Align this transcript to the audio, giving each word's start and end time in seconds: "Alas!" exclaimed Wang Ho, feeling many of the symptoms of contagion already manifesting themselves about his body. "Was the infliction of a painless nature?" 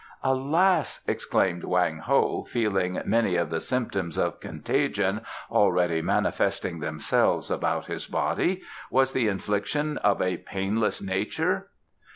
"Alas!" 0.23 1.03
exclaimed 1.05 1.63
Wang 1.63 1.99
Ho, 1.99 2.43
feeling 2.45 2.99
many 3.05 3.35
of 3.35 3.51
the 3.51 3.61
symptoms 3.61 4.17
of 4.17 4.39
contagion 4.39 5.21
already 5.51 6.01
manifesting 6.01 6.79
themselves 6.79 7.51
about 7.51 7.85
his 7.85 8.07
body. 8.07 8.63
"Was 8.89 9.13
the 9.13 9.27
infliction 9.27 9.99
of 9.99 10.19
a 10.19 10.37
painless 10.37 11.03
nature?" 11.03 11.67